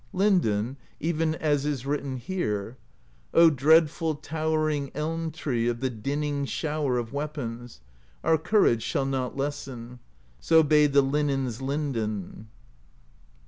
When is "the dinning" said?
5.79-6.45